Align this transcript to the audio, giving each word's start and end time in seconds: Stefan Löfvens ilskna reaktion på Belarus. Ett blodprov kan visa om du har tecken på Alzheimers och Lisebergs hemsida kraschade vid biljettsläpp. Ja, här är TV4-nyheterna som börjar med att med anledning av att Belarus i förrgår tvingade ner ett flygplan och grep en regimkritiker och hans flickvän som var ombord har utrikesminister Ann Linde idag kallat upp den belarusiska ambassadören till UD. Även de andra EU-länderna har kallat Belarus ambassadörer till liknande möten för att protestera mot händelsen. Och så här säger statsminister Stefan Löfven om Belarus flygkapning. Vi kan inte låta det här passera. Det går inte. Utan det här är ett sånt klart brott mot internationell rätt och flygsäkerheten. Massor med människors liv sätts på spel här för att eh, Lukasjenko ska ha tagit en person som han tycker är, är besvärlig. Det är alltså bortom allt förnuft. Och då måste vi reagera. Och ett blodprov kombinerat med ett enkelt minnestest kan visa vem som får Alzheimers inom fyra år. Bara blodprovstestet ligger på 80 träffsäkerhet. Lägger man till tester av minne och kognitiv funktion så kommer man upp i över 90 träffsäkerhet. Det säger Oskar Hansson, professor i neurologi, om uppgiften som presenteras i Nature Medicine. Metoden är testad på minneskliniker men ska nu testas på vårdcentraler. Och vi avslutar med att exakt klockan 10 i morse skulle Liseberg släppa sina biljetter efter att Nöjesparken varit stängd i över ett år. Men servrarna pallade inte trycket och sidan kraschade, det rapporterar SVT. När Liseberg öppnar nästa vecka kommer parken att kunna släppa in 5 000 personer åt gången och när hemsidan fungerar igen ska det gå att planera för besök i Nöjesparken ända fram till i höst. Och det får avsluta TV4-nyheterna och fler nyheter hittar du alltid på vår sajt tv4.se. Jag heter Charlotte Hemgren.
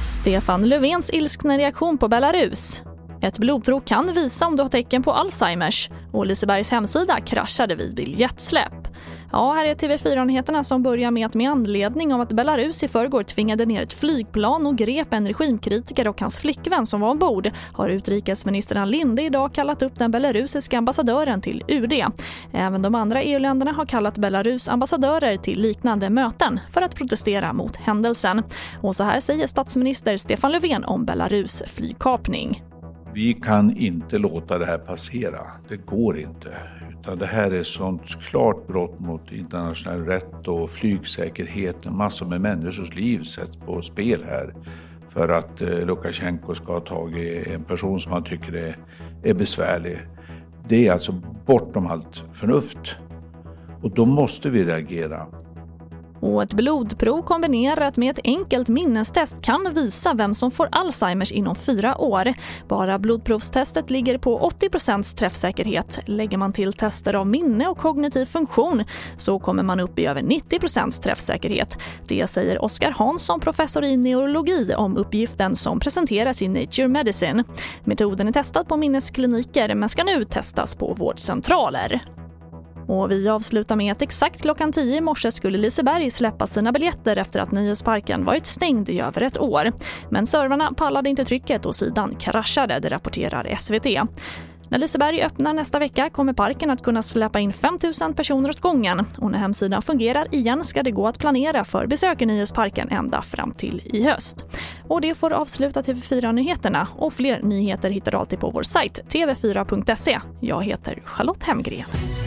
Stefan 0.00 0.68
Löfvens 0.68 1.10
ilskna 1.10 1.58
reaktion 1.58 1.98
på 1.98 2.08
Belarus. 2.08 2.82
Ett 3.22 3.38
blodprov 3.38 3.80
kan 3.80 4.14
visa 4.14 4.46
om 4.46 4.56
du 4.56 4.62
har 4.62 4.70
tecken 4.70 5.02
på 5.02 5.12
Alzheimers 5.12 5.90
och 6.12 6.26
Lisebergs 6.26 6.70
hemsida 6.70 7.20
kraschade 7.20 7.74
vid 7.74 7.94
biljettsläpp. 7.94 8.83
Ja, 9.34 9.52
här 9.52 9.64
är 9.64 9.74
TV4-nyheterna 9.74 10.62
som 10.62 10.82
börjar 10.82 11.10
med 11.10 11.26
att 11.26 11.34
med 11.34 11.50
anledning 11.50 12.14
av 12.14 12.20
att 12.20 12.32
Belarus 12.32 12.82
i 12.82 12.88
förrgår 12.88 13.22
tvingade 13.22 13.66
ner 13.66 13.82
ett 13.82 13.92
flygplan 13.92 14.66
och 14.66 14.76
grep 14.76 15.12
en 15.12 15.26
regimkritiker 15.26 16.08
och 16.08 16.20
hans 16.20 16.38
flickvän 16.38 16.86
som 16.86 17.00
var 17.00 17.10
ombord 17.10 17.50
har 17.72 17.88
utrikesminister 17.88 18.76
Ann 18.76 18.90
Linde 18.90 19.22
idag 19.22 19.52
kallat 19.52 19.82
upp 19.82 19.98
den 19.98 20.10
belarusiska 20.10 20.78
ambassadören 20.78 21.40
till 21.40 21.62
UD. 21.68 21.92
Även 22.52 22.82
de 22.82 22.94
andra 22.94 23.22
EU-länderna 23.22 23.72
har 23.72 23.86
kallat 23.86 24.18
Belarus 24.18 24.68
ambassadörer 24.68 25.36
till 25.36 25.60
liknande 25.60 26.10
möten 26.10 26.60
för 26.70 26.82
att 26.82 26.94
protestera 26.94 27.52
mot 27.52 27.76
händelsen. 27.76 28.42
Och 28.82 28.96
så 28.96 29.04
här 29.04 29.20
säger 29.20 29.46
statsminister 29.46 30.16
Stefan 30.16 30.52
Löfven 30.52 30.84
om 30.84 31.04
Belarus 31.04 31.62
flygkapning. 31.66 32.62
Vi 33.14 33.32
kan 33.32 33.76
inte 33.76 34.18
låta 34.18 34.58
det 34.58 34.66
här 34.66 34.78
passera. 34.78 35.40
Det 35.68 35.76
går 35.76 36.18
inte. 36.18 36.54
Utan 37.00 37.18
det 37.18 37.26
här 37.26 37.50
är 37.50 37.60
ett 37.60 37.66
sånt 37.66 38.22
klart 38.22 38.66
brott 38.66 39.00
mot 39.00 39.32
internationell 39.32 40.04
rätt 40.04 40.48
och 40.48 40.70
flygsäkerheten. 40.70 41.96
Massor 41.96 42.26
med 42.26 42.40
människors 42.40 42.94
liv 42.94 43.22
sätts 43.22 43.56
på 43.56 43.82
spel 43.82 44.20
här 44.28 44.54
för 45.08 45.28
att 45.28 45.62
eh, 45.62 45.86
Lukasjenko 45.86 46.54
ska 46.54 46.72
ha 46.72 46.80
tagit 46.80 47.46
en 47.46 47.64
person 47.64 48.00
som 48.00 48.12
han 48.12 48.24
tycker 48.24 48.52
är, 48.52 48.78
är 49.22 49.34
besvärlig. 49.34 49.98
Det 50.68 50.88
är 50.88 50.92
alltså 50.92 51.12
bortom 51.46 51.86
allt 51.86 52.24
förnuft. 52.32 52.96
Och 53.82 53.90
då 53.90 54.04
måste 54.04 54.50
vi 54.50 54.64
reagera. 54.64 55.26
Och 56.24 56.42
ett 56.42 56.54
blodprov 56.54 57.22
kombinerat 57.22 57.96
med 57.96 58.10
ett 58.10 58.24
enkelt 58.24 58.68
minnestest 58.68 59.42
kan 59.42 59.74
visa 59.74 60.14
vem 60.14 60.34
som 60.34 60.50
får 60.50 60.68
Alzheimers 60.72 61.32
inom 61.32 61.54
fyra 61.54 61.98
år. 61.98 62.34
Bara 62.68 62.98
blodprovstestet 62.98 63.90
ligger 63.90 64.18
på 64.18 64.38
80 64.38 65.16
träffsäkerhet. 65.16 66.00
Lägger 66.06 66.38
man 66.38 66.52
till 66.52 66.72
tester 66.72 67.14
av 67.14 67.26
minne 67.26 67.68
och 67.68 67.78
kognitiv 67.78 68.26
funktion 68.26 68.84
så 69.16 69.38
kommer 69.38 69.62
man 69.62 69.80
upp 69.80 69.98
i 69.98 70.06
över 70.06 70.22
90 70.22 71.00
träffsäkerhet. 71.02 71.78
Det 72.08 72.26
säger 72.26 72.64
Oskar 72.64 72.90
Hansson, 72.90 73.40
professor 73.40 73.84
i 73.84 73.96
neurologi, 73.96 74.74
om 74.74 74.96
uppgiften 74.96 75.56
som 75.56 75.80
presenteras 75.80 76.42
i 76.42 76.48
Nature 76.48 76.88
Medicine. 76.88 77.44
Metoden 77.84 78.28
är 78.28 78.32
testad 78.32 78.68
på 78.68 78.76
minneskliniker 78.76 79.74
men 79.74 79.88
ska 79.88 80.04
nu 80.04 80.24
testas 80.24 80.76
på 80.76 80.92
vårdcentraler. 80.92 82.13
Och 82.86 83.10
vi 83.10 83.28
avslutar 83.28 83.76
med 83.76 83.92
att 83.92 84.02
exakt 84.02 84.42
klockan 84.42 84.72
10 84.72 84.96
i 84.96 85.00
morse 85.00 85.30
skulle 85.32 85.58
Liseberg 85.58 86.10
släppa 86.10 86.46
sina 86.46 86.72
biljetter 86.72 87.16
efter 87.16 87.40
att 87.40 87.52
Nöjesparken 87.52 88.24
varit 88.24 88.46
stängd 88.46 88.88
i 88.88 89.00
över 89.00 89.22
ett 89.22 89.40
år. 89.40 89.72
Men 90.10 90.26
servrarna 90.26 90.72
pallade 90.76 91.10
inte 91.10 91.24
trycket 91.24 91.66
och 91.66 91.74
sidan 91.74 92.16
kraschade, 92.16 92.78
det 92.78 92.88
rapporterar 92.88 93.54
SVT. 93.56 93.86
När 94.68 94.78
Liseberg 94.78 95.22
öppnar 95.22 95.52
nästa 95.52 95.78
vecka 95.78 96.10
kommer 96.10 96.32
parken 96.32 96.70
att 96.70 96.82
kunna 96.82 97.02
släppa 97.02 97.40
in 97.40 97.52
5 97.52 97.78
000 98.02 98.14
personer 98.14 98.48
åt 98.48 98.60
gången 98.60 99.06
och 99.18 99.30
när 99.30 99.38
hemsidan 99.38 99.82
fungerar 99.82 100.34
igen 100.34 100.64
ska 100.64 100.82
det 100.82 100.90
gå 100.90 101.06
att 101.06 101.18
planera 101.18 101.64
för 101.64 101.86
besök 101.86 102.22
i 102.22 102.26
Nöjesparken 102.26 102.88
ända 102.88 103.22
fram 103.22 103.52
till 103.52 103.82
i 103.84 104.02
höst. 104.02 104.44
Och 104.88 105.00
det 105.00 105.14
får 105.14 105.32
avsluta 105.32 105.82
TV4-nyheterna 105.82 106.88
och 106.96 107.12
fler 107.12 107.42
nyheter 107.42 107.90
hittar 107.90 108.12
du 108.12 108.18
alltid 108.18 108.40
på 108.40 108.50
vår 108.50 108.62
sajt 108.62 109.00
tv4.se. 109.08 110.20
Jag 110.40 110.64
heter 110.64 111.02
Charlotte 111.04 111.42
Hemgren. 111.42 112.23